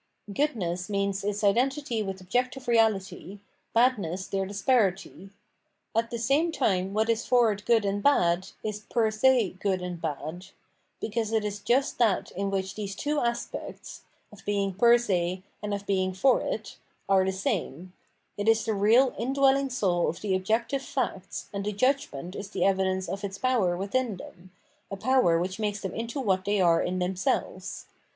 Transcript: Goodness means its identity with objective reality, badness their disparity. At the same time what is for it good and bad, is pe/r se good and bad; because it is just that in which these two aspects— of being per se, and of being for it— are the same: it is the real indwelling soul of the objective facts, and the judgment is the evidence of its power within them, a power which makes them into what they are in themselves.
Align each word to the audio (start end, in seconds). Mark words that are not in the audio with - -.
Goodness 0.33 0.89
means 0.89 1.23
its 1.23 1.43
identity 1.43 2.01
with 2.01 2.21
objective 2.21 2.67
reality, 2.67 3.37
badness 3.71 4.25
their 4.25 4.47
disparity. 4.47 5.29
At 5.95 6.09
the 6.09 6.17
same 6.17 6.51
time 6.51 6.95
what 6.95 7.07
is 7.07 7.27
for 7.27 7.51
it 7.51 7.65
good 7.65 7.85
and 7.85 8.01
bad, 8.01 8.49
is 8.63 8.79
pe/r 8.79 9.11
se 9.11 9.51
good 9.59 9.79
and 9.83 10.01
bad; 10.01 10.47
because 10.99 11.31
it 11.31 11.45
is 11.45 11.59
just 11.59 11.99
that 11.99 12.31
in 12.31 12.49
which 12.49 12.73
these 12.73 12.95
two 12.95 13.19
aspects— 13.19 14.01
of 14.33 14.43
being 14.43 14.73
per 14.73 14.97
se, 14.97 15.43
and 15.61 15.71
of 15.71 15.85
being 15.85 16.15
for 16.15 16.41
it— 16.41 16.77
are 17.07 17.23
the 17.23 17.31
same: 17.31 17.93
it 18.37 18.47
is 18.47 18.65
the 18.65 18.73
real 18.73 19.13
indwelling 19.19 19.69
soul 19.69 20.09
of 20.09 20.21
the 20.21 20.35
objective 20.35 20.81
facts, 20.81 21.47
and 21.53 21.63
the 21.65 21.71
judgment 21.73 22.35
is 22.35 22.49
the 22.49 22.65
evidence 22.65 23.07
of 23.07 23.23
its 23.23 23.37
power 23.37 23.77
within 23.77 24.17
them, 24.17 24.49
a 24.89 24.97
power 24.97 25.39
which 25.39 25.59
makes 25.59 25.79
them 25.79 25.93
into 25.93 26.19
what 26.19 26.43
they 26.43 26.59
are 26.59 26.81
in 26.81 26.97
themselves. 26.97 27.85